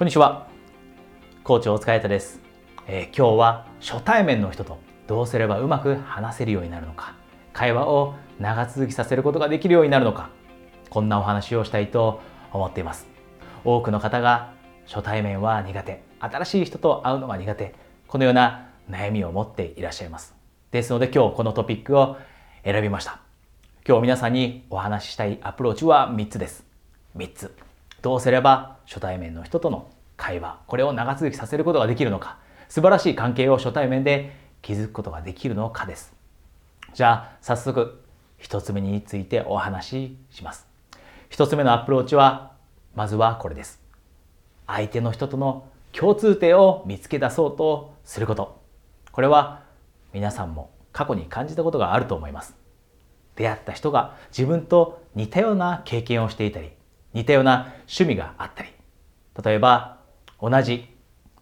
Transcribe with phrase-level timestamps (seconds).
[0.00, 0.48] こんにちは。
[1.44, 2.40] 校長お疲れ様です、
[2.86, 7.16] えー、今日は初対面の人とどうすればうまく話せるようになるのか、
[7.52, 10.30] 会話を長続きさせることができるようになるのか、
[10.88, 13.08] こんなお話をしたいと思っています。
[13.62, 14.54] 多くの方が
[14.86, 17.74] 初対面は苦手、新しい人と会うのが苦手、
[18.08, 20.34] このような悩みを持っていらっしゃいます。
[20.70, 22.16] ですので今日このトピックを
[22.64, 23.20] 選びました。
[23.86, 26.64] 今日皆さんにお話ししたいアプローチは3つです。
[27.18, 27.69] 3つ。
[28.02, 36.14] どうすれば初対面の人との会話、これを長続きさせることができるのか、素晴らしい関係を初対面で築くことができるのかです。
[36.94, 38.02] じゃあ、早速、
[38.38, 40.66] 一つ目についてお話しします。
[41.28, 42.52] 一つ目のアプローチは、
[42.94, 43.80] まずはこれです。
[44.66, 48.60] 相手の人との共通点を見つけ出そうとすること。
[49.12, 49.62] これは
[50.12, 52.54] 皆さんも過去に感じたことがあると思います。
[53.36, 56.72] 出会った人が自分と似たような経験をしていたり、
[57.14, 58.70] 似たような趣味があったり
[59.44, 59.98] 例えば
[60.40, 60.86] 同じ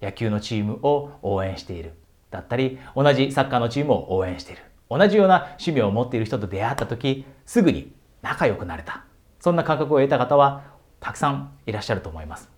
[0.00, 1.94] 野球のチームを応援している
[2.30, 7.92] だったり同じサッカーのチームを応援している同じような趣味を持っている人と出会った時すぐに
[8.22, 9.04] 仲良くなれた。
[9.38, 10.64] そんな感覚を得た方は
[11.00, 12.48] たくさんいらっしゃると思います。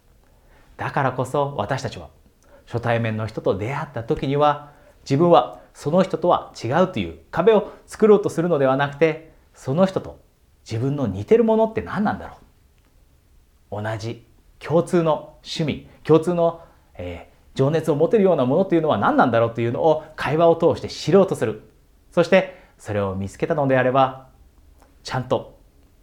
[0.77, 2.11] だからこそ私たちは
[2.67, 10.21] 初対面の人と出会った時には自分はその人とは違うという壁を作ろうとするのではなくてその人と
[10.69, 12.46] 自分の似てるものって何なんだろう
[13.71, 14.27] 同じ
[14.59, 16.63] 共通の趣味共通の、
[16.95, 21.63] えー、情熱を持てるようなものというのは何なんだろうというのを会話を通して知ろうとする。
[22.13, 24.29] そしてそれを見つけたのであれば
[25.03, 25.59] ちゃんと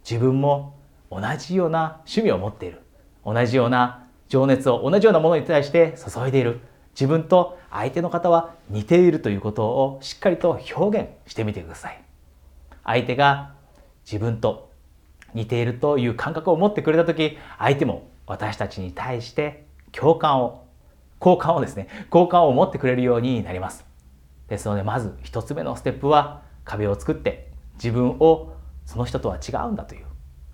[0.08, 0.76] 自分も
[1.10, 2.80] 同じような趣味を持っている。
[3.24, 6.60] 同じような情熱を同じようなものに対して注いでいる。
[6.94, 12.02] 自分と相手の方は似ているということをしっかりと表現してみてください。
[12.84, 13.54] 相手が
[14.04, 14.70] 自分と
[15.34, 20.64] 似ているという感覚を持ってくれた時相手も私たちに対して共感を
[21.18, 23.84] 好感をですね好感を持ってくれるようになります。
[24.48, 28.54] ですのでまず一つ目のステップは壁を作って自分を
[28.84, 30.04] その人とは違うんだという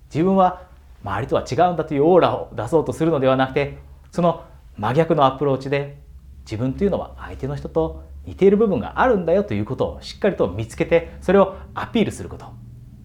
[0.05, 0.63] 自分は
[1.03, 3.77] 周りとは違うんだというオーラを出そうとするのではなくて
[4.11, 4.43] その
[4.77, 6.01] 真逆のアプローチで
[6.43, 12.45] 自分というのは相手の人と似ている部分があるんだよということをしっかりと見つけてそれをアピールすること。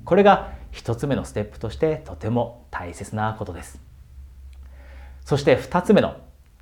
[0.04, 3.80] これが一つ目のステップとしてとても大切なことです。
[5.24, 6.16] そして二つ目の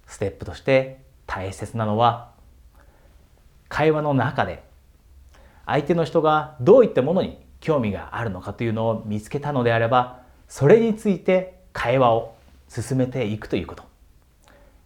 [0.06, 2.30] ステップとして大切なのは
[3.68, 4.62] 会話の中で
[5.66, 12.36] 相手の人がどういったものに興味があるのかというのを見つけたのであればそれについて会話を
[12.68, 13.82] 進めていくということ。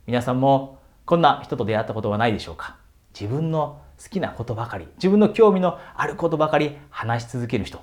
[0.07, 2.77] 皆さんもこんな人と出会ったことはないでしょうか？
[3.13, 7.83] 自分の好きなことばかり自分の興味のあることばかり話し続ける人。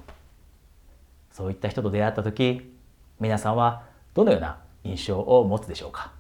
[1.35, 2.73] そういった人と出会った時
[3.19, 6.13] 皆さんはどのような印象を持つでしょうか？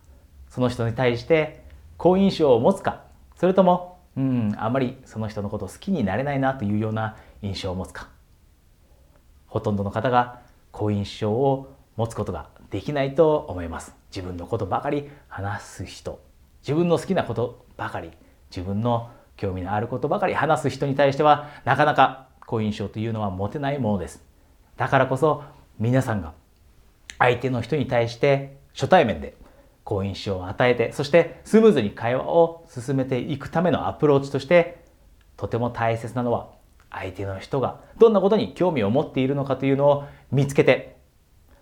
[0.49, 1.63] その人に対して
[1.95, 3.03] 好印象を持つか？
[3.37, 8.09] それともうんあまりその人のこと好きになれないなというような印象を持つか？
[9.47, 10.41] ほとんどの方が
[10.73, 13.95] 好印象を持つことができないと思います。
[14.13, 16.19] 自分のことばかり話す人。
[16.61, 18.11] 自分の好きなことばかり
[18.53, 24.21] 自分の興味のあることばかり話す人に対してはなかなか好印象というのは持てないものです。
[24.77, 25.43] だからこそ
[25.79, 26.33] 皆さんが
[27.17, 29.35] 相手の人に対して初対面で
[29.83, 34.83] 好印象を与えてそしてスムーズに会話を進めていくためのアプローチとして
[35.37, 36.49] とても大切なのは
[36.89, 40.95] 相手の人がどんなことに興味を持っているのかというのを見つけて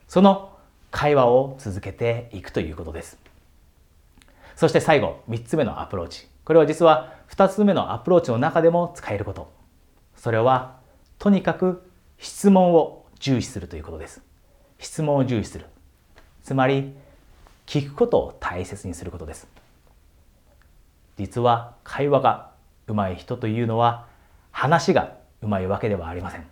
[0.08, 0.54] その
[0.92, 3.18] 会話を続けていくということです。
[4.56, 6.28] そして最後3つ目のアプローチ。
[6.46, 9.52] これは実は2つ目のアプローチの中でも使えること。
[10.16, 10.78] それは
[11.18, 14.22] とにかく質問を重視するということです。
[14.80, 15.68] 質問を重視する。
[16.44, 16.94] つまり、
[17.66, 19.48] 聞くことを大切にすることです。
[21.18, 22.52] 実は会話が
[22.86, 24.08] 上手い人というのは
[24.52, 26.46] 話が上手いわけではありません。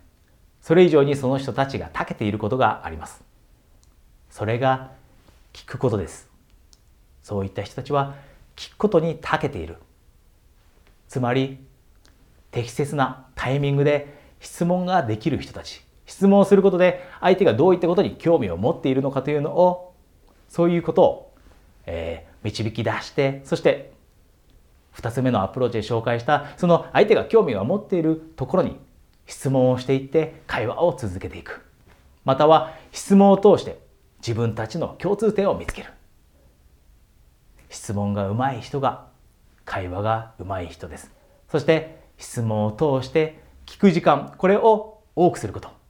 [0.61, 3.21] それ以上にその人たちが長けていることがあります。
[4.29, 4.91] それが
[5.51, 6.29] 聞くことです。
[7.21, 8.15] そういった人たちは
[8.55, 9.75] 聞くことに長けている。
[11.09, 11.59] つまり
[12.49, 19.93] 適切なタイミングで質問ができる人たち質問することで相手がどういったことに興味を持っているのかというのを
[20.49, 21.33] そういうことを、
[21.85, 23.93] えー、導き出してそして
[24.95, 28.77] 2つ目のアプローチで紹介したその相手が興味を持っているところに
[29.25, 31.65] 質問をしていって会話を続けていく。
[32.25, 33.79] または質問を通して
[34.19, 35.89] 自分たちの共通点を見つける。
[37.69, 39.07] 質問が上手い人が
[39.63, 41.11] 会話が上手い人です。
[41.49, 45.80] そして質問を通して聞く時間これを多くすること。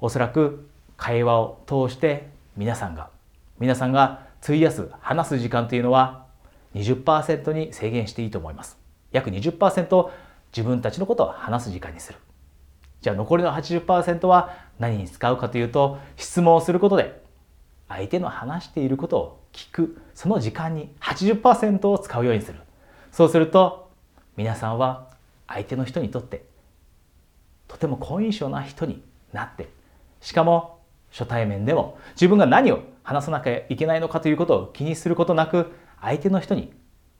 [0.00, 3.10] おそらく会話を通して皆さんが
[3.58, 6.26] 皆さんが費やす話す時間というのは
[6.74, 8.78] 20%に制限していいと思います。
[9.10, 10.10] 約20%
[10.56, 12.18] 自分たちのことを話す時間にする。
[13.00, 17.20] じゃあ残りの80%は何に使うかというと質問をすることで
[17.88, 20.00] 相手の話していることを聞く。
[20.14, 22.60] その時間に80%を使うようにする。
[23.10, 23.90] そうすると
[24.36, 25.08] 皆さんは
[25.48, 26.44] 相手の人にとって
[27.66, 29.02] とても好印象な人に
[29.32, 29.68] なって
[30.20, 30.80] しかも
[31.10, 36.72] 初対面でも自分が何を話さなきゃいけないのかということを気にすることなく相手の人に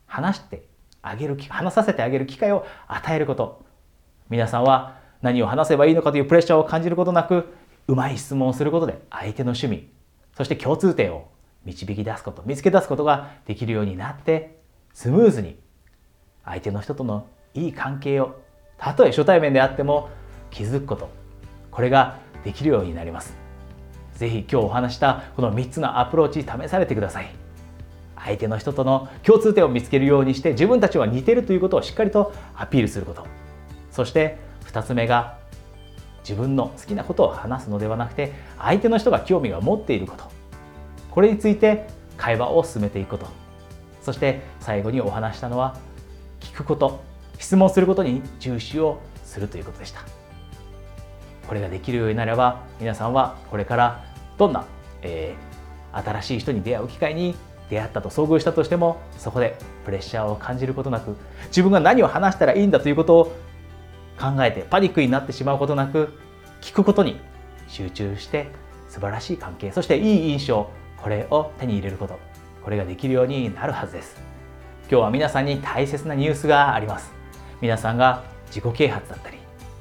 [0.05, 0.63] 話して
[1.01, 3.63] あげる話させてあげる機会を与えること。
[4.29, 7.51] 皆さんは何を話せばいいのかというプレッシャーを感じることなく
[7.87, 9.89] うまい質問をすることで相手の趣味
[10.37, 11.29] そして共通点を
[11.65, 14.59] 導き出すこと見つけ出すことができるようになって
[14.93, 15.59] スムーズに
[16.45, 18.39] 相手の人とのいい関係を
[18.77, 20.09] たとえ初対面であっても
[20.51, 21.09] 気づくこと。
[21.71, 23.35] これができるようになります。
[24.15, 27.29] 是非今日お話したこの3つのアプローチ試されてください。
[28.15, 33.25] 相手の人との共通点を見つけるようにして自分たちは似てるということをしっかりとアピールすること。
[33.91, 35.37] そして2つ目が
[36.21, 40.25] 自分の好きなことを話すのではなくて相手の人が興味が持っていること。
[41.11, 41.87] これについて
[42.17, 43.27] 会話を進めていくこと。
[44.01, 45.77] そして最後にお話したのは
[46.39, 47.07] 聞くこと。
[47.37, 50.18] 質問することに重視をするということでした。
[51.49, 54.05] これができるようになれば皆さんはこれから
[54.37, 54.65] どんな、
[55.01, 57.35] えー、新しい人に出会う機会に
[57.69, 61.17] 出会ったと遭遇したとしてもそこでプレッシャーを感じることなく
[61.47, 63.25] 自分が何を話したらいいんだということを
[64.19, 66.13] 考えてパニックになってしまうことなく
[66.61, 67.19] 聞くことに
[67.67, 68.47] 集中して
[68.87, 72.19] 素晴らしい関係そしていい印象これを手に入れること
[72.63, 74.21] これができるようになるはずです。
[74.91, 77.13] 今日は皆さんに大切なニュースがあります。
[77.61, 79.37] 皆さんが自己啓発だったり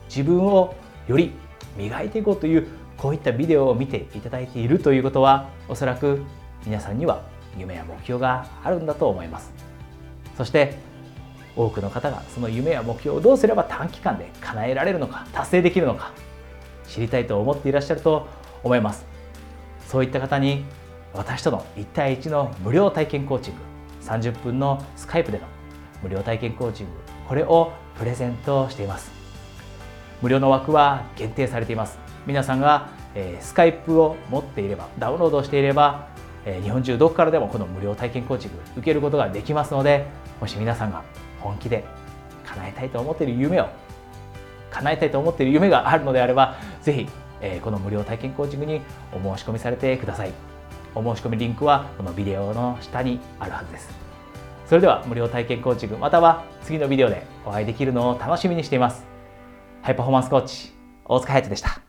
[0.08, 0.74] 自分を
[1.06, 1.32] より
[1.78, 2.66] 磨いていこうという
[2.98, 6.20] こういったビデオを見ていただいているということはおそらく
[6.66, 7.22] 皆さんには
[7.56, 9.52] 夢や目標があるんだと思います。
[10.36, 10.76] そして
[11.56, 16.12] 多くの方がその夢や目標をどうすれば短期間で叶えられるのか達成できるのか
[16.86, 18.26] 知りたいと思っていらっしゃると
[18.62, 19.06] 思います。
[19.86, 20.64] そういった方に
[21.14, 23.60] 私との1対1の無料体験コーチング
[24.04, 25.46] 30分のスカイプでの
[26.02, 26.92] 無料体験コーチング
[27.26, 29.17] これをプレゼントしています。
[30.22, 31.98] 無料の枠は限定されています。
[32.26, 36.08] 皆さんが、えー、スカイプを持っていればダウンロードしていれば、
[36.44, 40.06] えー、日本中どこからでもこの無料体験コーチング受けることができますので
[40.40, 41.02] もし皆さんが
[41.40, 41.84] 本気で
[42.44, 43.68] 叶えたいと思っている夢を
[44.70, 47.08] 叶えたいと思っている夢があるのであればぜひ、
[47.40, 48.82] えー、この無料体験コーチングに
[49.12, 50.32] お申し込みされてください。
[50.94, 53.88] お申し込みリンクはこのビデオの下にあるはずです。
[54.66, 59.17] それでは無料体験コーチングまたは次のビデオでお会いできるのを楽しみにしています。
[59.82, 60.72] ハイパフォーマンスコーチ
[61.04, 61.87] 大塚隼人でした。